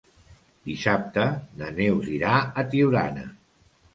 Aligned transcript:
Dissabte 0.69 1.25
na 1.59 1.69
Neus 1.77 2.09
irà 2.15 2.33
a 2.61 2.63
Tiurana. 2.71 3.29